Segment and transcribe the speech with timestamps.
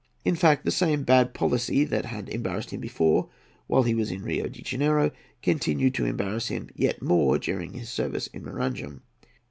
[0.25, 3.29] In fact, the same bad policy that had embarrassed him before,
[3.67, 5.11] while he was in Rio de Janeiro,
[5.43, 9.03] continued to embarrass him yet more during his service in Maranham.